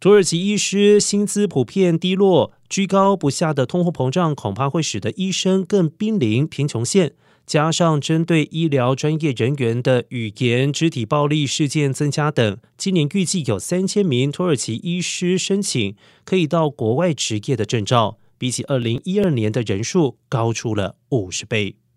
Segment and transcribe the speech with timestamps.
[0.00, 7.14] 土耳其医师薪资普遍低落居高不下的通货膨胀恐怕会使得医生更濒临贫穷线
[7.44, 21.87] 加上针对医疗专业人员的语言肢体暴力事件增加等今年预计有三千名土耳其医师申请可以到国外执业的证照比起二零一二年的人数高出了五十倍。